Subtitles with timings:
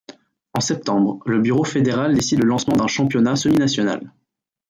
[0.55, 4.11] En septembre, le bureau fédéral décide le lancement d’un championnat semi–national.